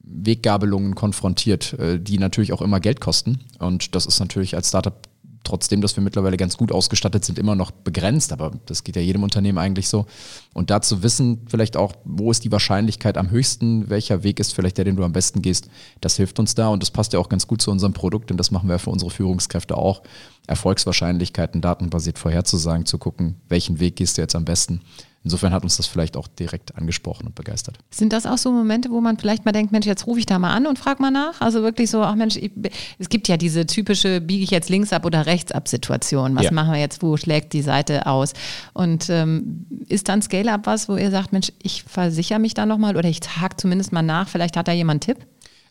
[0.10, 3.40] Weggabelungen konfrontiert, äh, die natürlich auch immer Geld kosten.
[3.60, 5.08] Und das ist natürlich als Startup
[5.48, 8.32] trotzdem, dass wir mittlerweile ganz gut ausgestattet sind, immer noch begrenzt.
[8.32, 10.06] Aber das geht ja jedem Unternehmen eigentlich so.
[10.54, 14.54] Und da zu wissen, vielleicht auch, wo ist die Wahrscheinlichkeit am höchsten, welcher Weg ist
[14.54, 15.70] vielleicht der, den du am besten gehst,
[16.02, 16.68] das hilft uns da.
[16.70, 18.30] Und das passt ja auch ganz gut zu unserem Produkt.
[18.30, 20.04] Und das machen wir für unsere Führungskräfte auch.
[20.48, 24.82] Erfolgswahrscheinlichkeiten datenbasiert vorherzusagen, zu gucken, welchen Weg gehst du jetzt am besten.
[25.28, 27.80] Insofern hat uns das vielleicht auch direkt angesprochen und begeistert.
[27.90, 30.40] Sind das auch so Momente, wo man vielleicht mal denkt, Mensch, jetzt rufe ich da
[30.40, 31.42] mal an und frage mal nach?
[31.42, 32.50] Also wirklich so, ach Mensch, ich,
[32.98, 36.38] es gibt ja diese typische, biege ich jetzt links ab oder rechts ab Situation.
[36.38, 36.52] Was ja.
[36.52, 38.32] machen wir jetzt, wo schlägt die Seite aus?
[38.72, 42.96] Und ähm, ist dann Scale-Up was, wo ihr sagt, Mensch, ich versichere mich da nochmal
[42.96, 45.28] oder ich hake zumindest mal nach, vielleicht hat da jemand einen Tipp?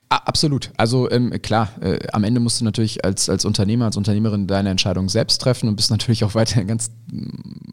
[0.08, 0.70] Absolut.
[0.76, 4.70] Also ähm, klar, äh, am Ende musst du natürlich als, als Unternehmer, als Unternehmerin deine
[4.70, 6.90] Entscheidung selbst treffen und bist natürlich auch weiterhin ganz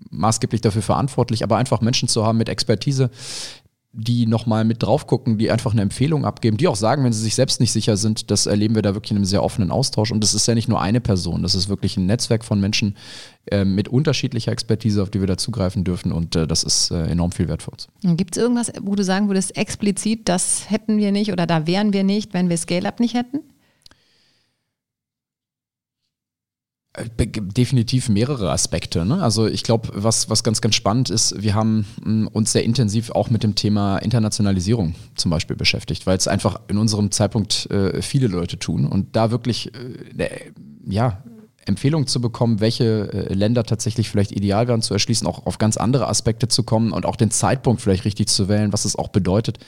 [0.09, 3.11] maßgeblich dafür verantwortlich, aber einfach Menschen zu haben mit Expertise,
[3.95, 7.21] die nochmal mit drauf gucken, die einfach eine Empfehlung abgeben, die auch sagen, wenn sie
[7.21, 10.11] sich selbst nicht sicher sind, das erleben wir da wirklich in einem sehr offenen Austausch.
[10.11, 12.97] Und das ist ja nicht nur eine Person, das ist wirklich ein Netzwerk von Menschen
[13.51, 16.11] äh, mit unterschiedlicher Expertise, auf die wir da zugreifen dürfen.
[16.11, 17.87] Und äh, das ist äh, enorm viel wert für uns.
[18.01, 21.93] Gibt es irgendwas, wo du sagen würdest, explizit, das hätten wir nicht oder da wären
[21.93, 23.37] wir nicht, wenn wir Scale-Up nicht hätten?
[23.37, 23.41] Äh,
[26.95, 29.03] definitiv mehrere Aspekte.
[29.03, 29.21] Ne?
[29.21, 33.09] Also ich glaube, was, was ganz, ganz spannend ist, wir haben mm, uns sehr intensiv
[33.11, 38.01] auch mit dem Thema Internationalisierung zum Beispiel beschäftigt, weil es einfach in unserem Zeitpunkt äh,
[38.03, 40.51] viele Leute tun und da wirklich äh,
[40.85, 41.23] ja,
[41.65, 45.77] Empfehlungen zu bekommen, welche äh, Länder tatsächlich vielleicht ideal wären zu erschließen, auch auf ganz
[45.77, 49.07] andere Aspekte zu kommen und auch den Zeitpunkt vielleicht richtig zu wählen, was es auch
[49.07, 49.59] bedeutet,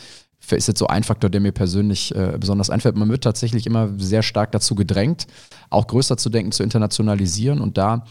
[0.52, 2.96] ist jetzt so ein Faktor, der mir persönlich äh, besonders einfällt.
[2.96, 5.28] Man wird tatsächlich immer sehr stark dazu gedrängt,
[5.70, 7.60] auch größer zu denken, zu internationalisieren.
[7.60, 8.06] Und da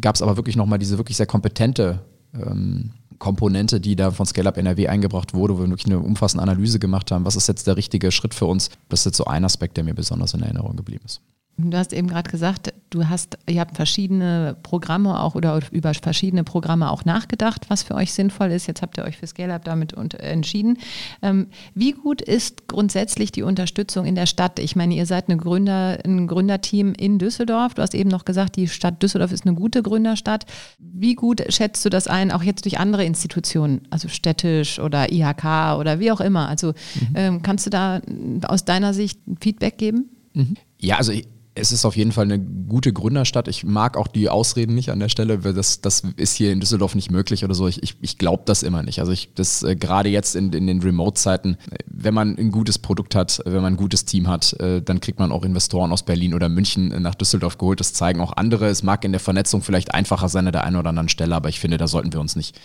[0.00, 2.00] gab es aber wirklich nochmal diese wirklich sehr kompetente
[2.34, 6.78] ähm, Komponente, die da von ScaleUp NRW eingebracht wurde, wo wir wirklich eine umfassende Analyse
[6.78, 7.26] gemacht haben.
[7.26, 8.70] Was ist jetzt der richtige Schritt für uns?
[8.88, 11.20] Das ist jetzt so ein Aspekt, der mir besonders in Erinnerung geblieben ist.
[11.68, 16.44] Du hast eben gerade gesagt, du hast, ihr habt verschiedene Programme auch oder über verschiedene
[16.44, 18.66] Programme auch nachgedacht, was für euch sinnvoll ist.
[18.66, 20.78] Jetzt habt ihr euch für ScaleUp damit entschieden.
[21.22, 24.58] Ähm, wie gut ist grundsätzlich die Unterstützung in der Stadt?
[24.58, 27.74] Ich meine, ihr seid eine Gründer, ein Gründerteam in Düsseldorf.
[27.74, 30.46] Du hast eben noch gesagt, die Stadt Düsseldorf ist eine gute Gründerstadt.
[30.78, 35.78] Wie gut schätzt du das ein, auch jetzt durch andere Institutionen, also städtisch oder IHK
[35.78, 36.48] oder wie auch immer?
[36.48, 37.14] Also mhm.
[37.14, 38.00] ähm, kannst du da
[38.42, 40.10] aus deiner Sicht Feedback geben?
[40.32, 40.56] Mhm.
[40.78, 41.26] Ja, also ich
[41.60, 43.48] es ist auf jeden Fall eine gute Gründerstadt.
[43.48, 46.60] Ich mag auch die Ausreden nicht an der Stelle, weil das, das ist hier in
[46.60, 47.68] Düsseldorf nicht möglich oder so.
[47.68, 49.00] Ich, ich, ich glaube das immer nicht.
[49.00, 53.14] Also ich, das äh, gerade jetzt in, in den Remote-Zeiten, wenn man ein gutes Produkt
[53.14, 56.34] hat, wenn man ein gutes Team hat, äh, dann kriegt man auch Investoren aus Berlin
[56.34, 57.80] oder München nach Düsseldorf geholt.
[57.80, 58.66] Das zeigen auch andere.
[58.68, 61.48] Es mag in der Vernetzung vielleicht einfacher sein an der einen oder anderen Stelle, aber
[61.48, 62.58] ich finde, da sollten wir uns nicht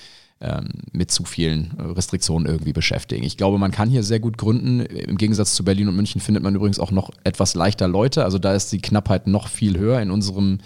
[0.92, 3.24] mit zu vielen äh, Restriktionen irgendwie beschäftigen.
[3.24, 4.82] Ich glaube, man kann hier sehr gut gründen.
[4.82, 8.26] Im Gegensatz zu Berlin und München findet man übrigens auch noch etwas leichter Leute.
[8.26, 10.60] Also da ist die Knappheit noch viel höher in unserem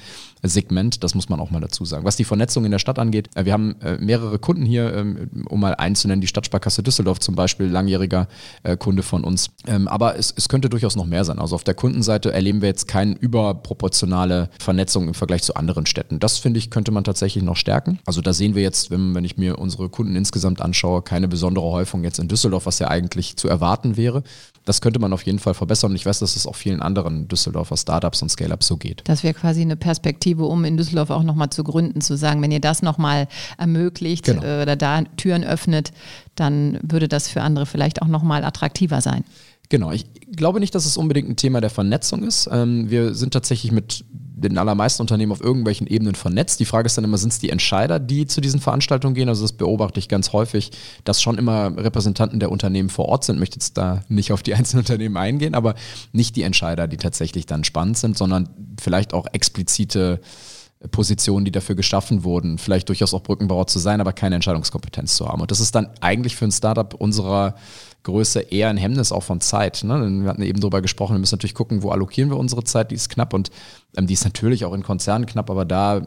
[0.43, 2.05] Segment, das muss man auch mal dazu sagen.
[2.05, 5.45] Was die Vernetzung in der Stadt angeht, äh, wir haben äh, mehrere Kunden hier, ähm,
[5.49, 8.27] um mal einen zu nennen, die Stadtsparkasse Düsseldorf zum Beispiel, langjähriger
[8.63, 9.49] äh, Kunde von uns.
[9.67, 11.39] Ähm, aber es, es könnte durchaus noch mehr sein.
[11.39, 16.19] Also auf der Kundenseite erleben wir jetzt keine überproportionale Vernetzung im Vergleich zu anderen Städten.
[16.19, 17.99] Das finde ich, könnte man tatsächlich noch stärken.
[18.05, 21.65] Also da sehen wir jetzt, wenn, wenn ich mir unsere Kunden insgesamt anschaue, keine besondere
[21.65, 24.23] Häufung jetzt in Düsseldorf, was ja eigentlich zu erwarten wäre.
[24.69, 27.27] Das könnte man auf jeden Fall verbessern und ich weiß, dass es auch vielen anderen
[27.27, 29.01] Düsseldorfer Startups und Scale-Ups so geht.
[29.05, 32.51] Das wäre quasi eine Perspektive, um in Düsseldorf auch nochmal zu gründen, zu sagen, wenn
[32.51, 33.27] ihr das nochmal
[33.57, 34.43] ermöglicht genau.
[34.43, 35.91] äh, oder da Türen öffnet,
[36.35, 39.23] dann würde das für andere vielleicht auch nochmal attraktiver sein.
[39.69, 40.05] Genau, ich
[40.35, 42.47] glaube nicht, dass es unbedingt ein Thema der Vernetzung ist.
[42.51, 44.05] Ähm, wir sind tatsächlich mit
[44.39, 46.59] den allermeisten Unternehmen auf irgendwelchen Ebenen vernetzt.
[46.59, 49.29] Die Frage ist dann immer, sind es die Entscheider, die zu diesen Veranstaltungen gehen?
[49.29, 50.71] Also das beobachte ich ganz häufig,
[51.03, 53.35] dass schon immer Repräsentanten der Unternehmen vor Ort sind.
[53.35, 55.75] Ich möchte jetzt da nicht auf die einzelnen Unternehmen eingehen, aber
[56.11, 58.49] nicht die Entscheider, die tatsächlich dann spannend sind, sondern
[58.79, 60.21] vielleicht auch explizite
[60.91, 65.27] Positionen, die dafür geschaffen wurden, vielleicht durchaus auch Brückenbauer zu sein, aber keine Entscheidungskompetenz zu
[65.27, 65.41] haben.
[65.41, 67.55] Und das ist dann eigentlich für ein Startup unserer
[68.03, 69.83] Größe eher ein Hemmnis auch von Zeit.
[69.83, 70.23] Ne?
[70.23, 72.95] Wir hatten eben darüber gesprochen, wir müssen natürlich gucken, wo allokieren wir unsere Zeit, die
[72.95, 73.51] ist knapp und
[73.97, 76.05] ähm, die ist natürlich auch in Konzernen knapp, aber da äh,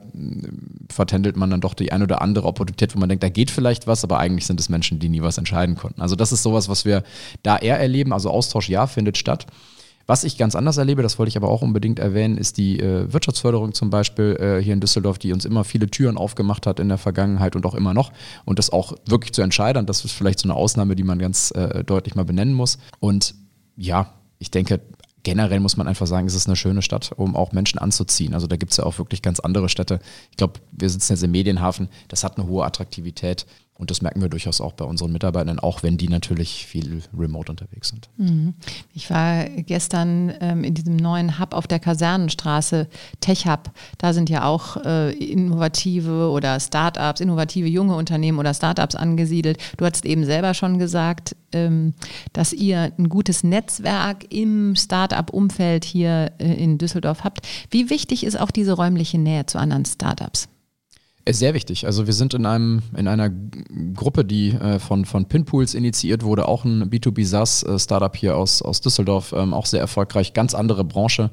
[0.90, 3.86] vertändelt man dann doch die ein oder andere Opportunität, wo man denkt, da geht vielleicht
[3.86, 6.00] was, aber eigentlich sind es Menschen, die nie was entscheiden konnten.
[6.00, 7.02] Also das ist sowas, was wir
[7.42, 8.14] da eher erleben.
[8.14, 9.46] Also Austausch ja findet statt.
[10.06, 13.12] Was ich ganz anders erlebe, das wollte ich aber auch unbedingt erwähnen, ist die äh,
[13.12, 16.88] Wirtschaftsförderung zum Beispiel äh, hier in Düsseldorf, die uns immer viele Türen aufgemacht hat in
[16.88, 18.12] der Vergangenheit und auch immer noch.
[18.44, 21.50] Und das auch wirklich zu entscheiden, das ist vielleicht so eine Ausnahme, die man ganz
[21.52, 22.78] äh, deutlich mal benennen muss.
[23.00, 23.34] Und
[23.76, 24.80] ja, ich denke,
[25.22, 28.34] generell muss man einfach sagen, es ist eine schöne Stadt, um auch Menschen anzuziehen.
[28.34, 30.00] Also da gibt es ja auch wirklich ganz andere Städte.
[30.30, 33.46] Ich glaube, wir sitzen jetzt im Medienhafen, das hat eine hohe Attraktivität.
[33.82, 37.50] Und das merken wir durchaus auch bei unseren Mitarbeitern, auch wenn die natürlich viel remote
[37.50, 38.08] unterwegs sind.
[38.16, 38.54] Mhm.
[38.94, 42.86] Ich war gestern ähm, in diesem neuen Hub auf der Kasernenstraße,
[43.18, 43.72] Tech Hub.
[43.98, 49.58] Da sind ja auch äh, innovative oder Startups, innovative junge Unternehmen oder Startups angesiedelt.
[49.78, 51.94] Du hast eben selber schon gesagt, ähm,
[52.32, 57.44] dass ihr ein gutes Netzwerk im Startup-Umfeld hier äh, in Düsseldorf habt.
[57.70, 60.51] Wie wichtig ist auch diese räumliche Nähe zu anderen Startups?
[61.28, 61.86] Sehr wichtig.
[61.86, 63.30] Also wir sind in einem in einer
[63.94, 68.60] Gruppe, die äh, von, von Pinpools initiiert wurde, auch ein B2B SaaS äh, hier aus,
[68.60, 71.30] aus Düsseldorf, ähm, auch sehr erfolgreich, ganz andere Branche,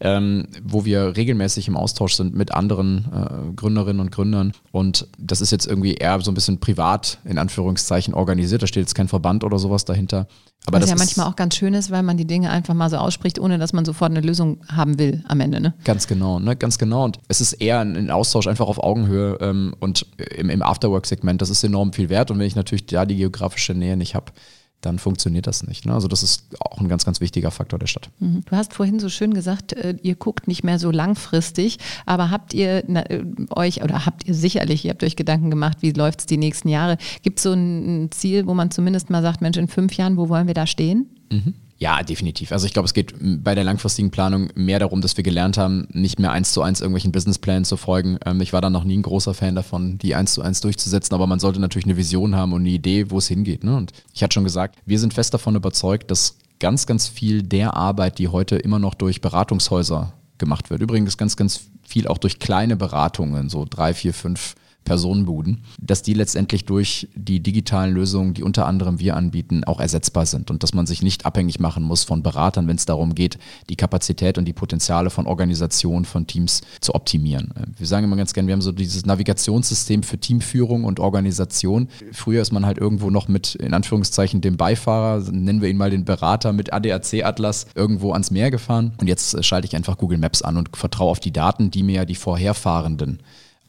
[0.00, 4.52] ähm, wo wir regelmäßig im Austausch sind mit anderen äh, Gründerinnen und Gründern.
[4.70, 8.62] Und das ist jetzt irgendwie eher so ein bisschen privat in Anführungszeichen organisiert.
[8.62, 10.26] Da steht jetzt kein Verband oder sowas dahinter.
[10.66, 12.90] Aber Was das ja manchmal auch ganz schön ist, weil man die Dinge einfach mal
[12.90, 15.60] so ausspricht, ohne dass man sofort eine Lösung haben will am Ende.
[15.60, 15.74] Ne?
[15.84, 16.56] Ganz genau, ne?
[16.56, 17.04] ganz genau.
[17.04, 20.06] Und es ist eher ein Austausch einfach auf Augenhöhe ähm, und
[20.36, 22.30] im, im Afterwork-Segment, das ist enorm viel wert.
[22.30, 24.32] Und wenn ich natürlich da die geografische Nähe nicht habe,
[24.80, 25.86] dann funktioniert das nicht.
[25.86, 25.92] Ne?
[25.92, 28.10] Also das ist auch ein ganz, ganz wichtiger Faktor der Stadt.
[28.18, 28.42] Mhm.
[28.44, 32.54] Du hast vorhin so schön gesagt, äh, ihr guckt nicht mehr so langfristig, aber habt
[32.54, 36.26] ihr äh, euch oder habt ihr sicherlich, ihr habt euch Gedanken gemacht, wie läuft es
[36.26, 36.98] die nächsten Jahre?
[37.22, 40.28] Gibt es so ein Ziel, wo man zumindest mal sagt, Mensch, in fünf Jahren, wo
[40.28, 41.10] wollen wir da stehen?
[41.32, 41.54] Mhm.
[41.78, 42.52] Ja, definitiv.
[42.52, 45.86] Also ich glaube, es geht bei der langfristigen Planung mehr darum, dass wir gelernt haben,
[45.92, 48.18] nicht mehr eins zu eins irgendwelchen Businessplänen zu folgen.
[48.24, 51.14] Ähm, ich war da noch nie ein großer Fan davon, die eins zu eins durchzusetzen,
[51.14, 53.62] aber man sollte natürlich eine Vision haben und eine Idee, wo es hingeht.
[53.62, 53.76] Ne?
[53.76, 57.74] Und ich hatte schon gesagt, wir sind fest davon überzeugt, dass ganz, ganz viel der
[57.74, 62.38] Arbeit, die heute immer noch durch Beratungshäuser gemacht wird, übrigens ganz, ganz viel auch durch
[62.38, 64.54] kleine Beratungen, so drei, vier, fünf
[64.86, 70.24] Personenbuden, dass die letztendlich durch die digitalen Lösungen, die unter anderem wir anbieten, auch ersetzbar
[70.24, 73.36] sind und dass man sich nicht abhängig machen muss von Beratern, wenn es darum geht,
[73.68, 77.52] die Kapazität und die Potenziale von Organisationen, von Teams zu optimieren.
[77.76, 81.88] Wir sagen immer ganz gerne, wir haben so dieses Navigationssystem für Teamführung und Organisation.
[82.12, 85.90] Früher ist man halt irgendwo noch mit, in Anführungszeichen, dem Beifahrer, nennen wir ihn mal
[85.90, 90.42] den Berater mit ADAC-Atlas, irgendwo ans Meer gefahren und jetzt schalte ich einfach Google Maps
[90.42, 93.18] an und vertraue auf die Daten, die mir ja die Vorherfahrenden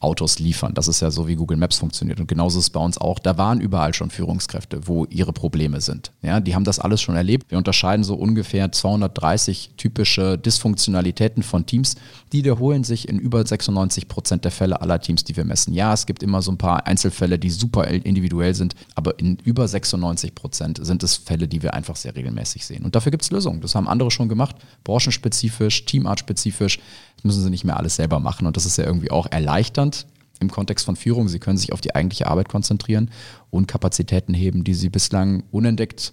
[0.00, 0.74] Autos liefern.
[0.74, 2.20] Das ist ja so, wie Google Maps funktioniert.
[2.20, 3.18] Und genauso ist es bei uns auch.
[3.18, 6.12] Da waren überall schon Führungskräfte, wo ihre Probleme sind.
[6.22, 7.50] Ja, die haben das alles schon erlebt.
[7.50, 11.96] Wir unterscheiden so ungefähr 230 typische Dysfunktionalitäten von Teams.
[12.32, 15.72] Die wiederholen sich in über 96 Prozent der Fälle aller Teams, die wir messen.
[15.72, 19.66] Ja, es gibt immer so ein paar Einzelfälle, die super individuell sind, aber in über
[19.66, 22.84] 96 Prozent sind es Fälle, die wir einfach sehr regelmäßig sehen.
[22.84, 23.60] Und dafür gibt es Lösungen.
[23.60, 26.78] Das haben andere schon gemacht, branchenspezifisch, teamartspezifisch.
[27.16, 28.46] Das müssen sie nicht mehr alles selber machen.
[28.46, 30.06] Und das ist ja irgendwie auch erleichternd
[30.40, 31.28] im Kontext von Führung.
[31.28, 33.10] Sie können sich auf die eigentliche Arbeit konzentrieren
[33.50, 36.12] und Kapazitäten heben, die sie bislang unentdeckt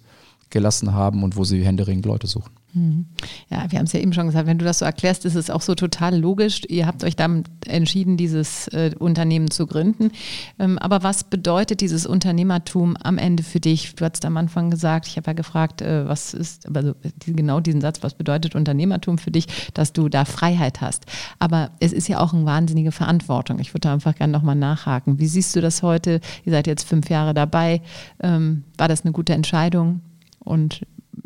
[0.50, 2.52] gelassen haben und wo sie händeringend Leute suchen.
[2.76, 3.06] Mhm.
[3.48, 5.48] Ja, wir haben es ja eben schon gesagt, wenn du das so erklärst, ist es
[5.48, 6.60] auch so total logisch.
[6.68, 10.10] Ihr habt euch dann entschieden, dieses äh, Unternehmen zu gründen.
[10.58, 13.94] Ähm, aber was bedeutet dieses Unternehmertum am Ende für dich?
[13.94, 17.80] Du hast am Anfang gesagt, ich habe ja gefragt, äh, was ist, also genau diesen
[17.80, 21.06] Satz, was bedeutet Unternehmertum für dich, dass du da Freiheit hast.
[21.38, 23.58] Aber es ist ja auch eine wahnsinnige Verantwortung.
[23.58, 25.18] Ich würde da einfach gerne nochmal nachhaken.
[25.18, 26.20] Wie siehst du das heute?
[26.44, 27.80] Ihr seid jetzt fünf Jahre dabei.
[28.20, 30.02] Ähm, war das eine gute Entscheidung?
[30.40, 30.82] Und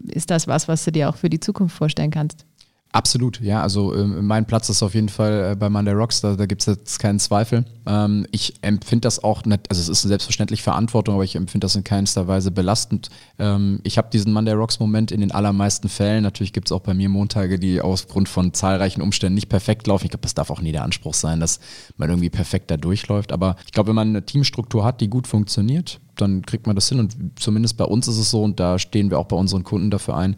[0.08, 2.46] ist das was, was du dir auch für die Zukunft vorstellen kannst?
[2.92, 3.62] Absolut, ja.
[3.62, 6.62] Also ähm, mein Platz ist auf jeden Fall äh, bei Monday Rocks, da, da gibt
[6.62, 7.64] es jetzt keinen Zweifel.
[7.86, 11.76] Ähm, ich empfinde das auch nicht, also es ist selbstverständlich Verantwortung, aber ich empfinde das
[11.76, 13.08] in keinster Weise belastend.
[13.38, 16.24] Ähm, ich habe diesen Monday Rocks Moment in den allermeisten Fällen.
[16.24, 20.06] Natürlich gibt es auch bei mir Montage, die aufgrund von zahlreichen Umständen nicht perfekt laufen.
[20.06, 21.60] Ich glaube, das darf auch nie der Anspruch sein, dass
[21.96, 23.30] man irgendwie perfekt da durchläuft.
[23.30, 26.88] Aber ich glaube, wenn man eine Teamstruktur hat, die gut funktioniert, dann kriegt man das
[26.88, 26.98] hin.
[26.98, 29.92] Und zumindest bei uns ist es so, und da stehen wir auch bei unseren Kunden
[29.92, 30.34] dafür ein,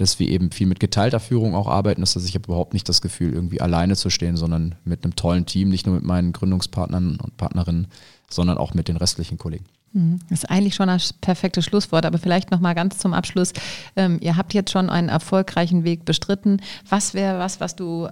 [0.00, 2.00] dass wir eben viel mit geteilter Führung auch arbeiten.
[2.00, 5.16] Das heißt, ich habe überhaupt nicht das Gefühl, irgendwie alleine zu stehen, sondern mit einem
[5.16, 7.88] tollen Team, nicht nur mit meinen Gründungspartnern und Partnerinnen,
[8.28, 9.64] sondern auch mit den restlichen Kollegen.
[9.92, 10.20] Mhm.
[10.28, 13.52] Das ist eigentlich schon das perfekte Schlusswort, aber vielleicht noch mal ganz zum Abschluss.
[13.96, 16.60] Ähm, ihr habt jetzt schon einen erfolgreichen Weg bestritten.
[16.88, 18.08] Was wäre was, was du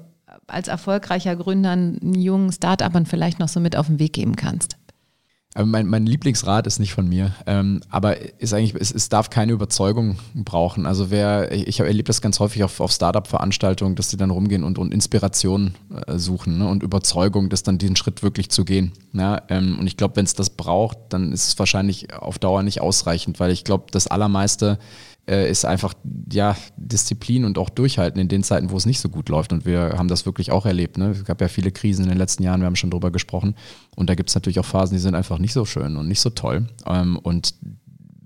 [0.46, 4.76] als erfolgreicher Gründer jungen Start-upern vielleicht noch so mit auf den Weg geben kannst?
[5.56, 9.52] Mein, mein Lieblingsrat ist nicht von mir, ähm, aber ist eigentlich, es, es darf keine
[9.52, 10.86] Überzeugung brauchen.
[10.86, 14.78] Also wer, ich erlebe das ganz häufig auf, auf Startup-Veranstaltungen, dass die dann rumgehen und,
[14.78, 15.74] und Inspiration
[16.06, 18.92] äh, suchen ne, und Überzeugung, das dann diesen Schritt wirklich zu gehen.
[19.12, 22.62] Ja, ähm, und ich glaube, wenn es das braucht, dann ist es wahrscheinlich auf Dauer
[22.62, 24.78] nicht ausreichend, weil ich glaube, das Allermeiste
[25.28, 25.94] äh, ist einfach
[26.32, 29.52] ja Disziplin und auch Durchhalten in den Zeiten, wo es nicht so gut läuft.
[29.52, 30.98] Und wir haben das wirklich auch erlebt.
[30.98, 31.10] Ne?
[31.10, 33.54] Es gab ja viele Krisen in den letzten Jahren, wir haben schon drüber gesprochen.
[33.94, 36.20] Und da gibt es natürlich auch Phasen, die sind einfach nicht so schön und nicht
[36.20, 36.66] so toll.
[36.86, 37.54] Ähm, und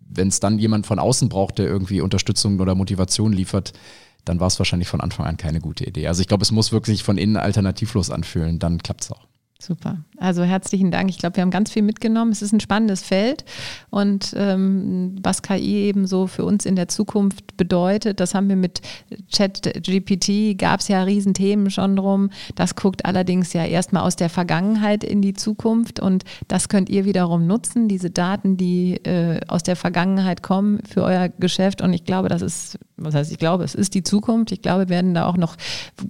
[0.08, 3.72] wenn es dann jemand von außen braucht, der irgendwie Unterstützung oder Motivation liefert,
[4.24, 6.06] dann war es wahrscheinlich von Anfang an keine gute Idee.
[6.06, 9.26] Also ich glaube, es muss wirklich von innen alternativlos anfühlen, dann klappt es auch.
[9.62, 9.98] Super.
[10.16, 11.08] Also herzlichen Dank.
[11.08, 12.32] Ich glaube, wir haben ganz viel mitgenommen.
[12.32, 13.44] Es ist ein spannendes Feld
[13.90, 18.56] und ähm, was KI eben so für uns in der Zukunft bedeutet, das haben wir
[18.56, 18.80] mit
[19.32, 22.30] ChatGPT, gab es ja Riesenthemen schon drum.
[22.56, 27.04] Das guckt allerdings ja erstmal aus der Vergangenheit in die Zukunft und das könnt ihr
[27.04, 32.04] wiederum nutzen, diese Daten, die äh, aus der Vergangenheit kommen für euer Geschäft und ich
[32.04, 34.52] glaube, das ist, was heißt ich glaube, es ist die Zukunft.
[34.52, 35.56] Ich glaube, wir werden da auch noch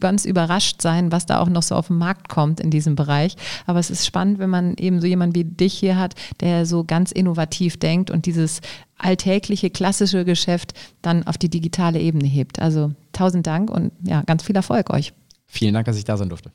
[0.01, 3.37] ganz überrascht sein, was da auch noch so auf den Markt kommt in diesem Bereich.
[3.67, 6.85] Aber es ist spannend, wenn man eben so jemanden wie dich hier hat, der so
[6.85, 8.61] ganz innovativ denkt und dieses
[8.99, 12.61] alltägliche, klassische Geschäft dann auf die digitale Ebene hebt.
[12.61, 15.13] Also tausend Dank und ja, ganz viel Erfolg euch.
[15.47, 16.51] Vielen Dank, dass ich da sein durfte.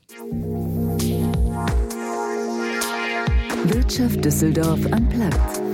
[3.64, 5.67] Wirtschaft Düsseldorf am Platz.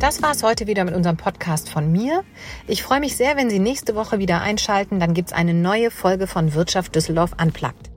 [0.00, 2.24] Das war es heute wieder mit unserem Podcast von mir.
[2.66, 4.98] Ich freue mich sehr, wenn Sie nächste Woche wieder einschalten.
[4.98, 7.90] Dann gibt es eine neue Folge von Wirtschaft Düsseldorf Unplugged.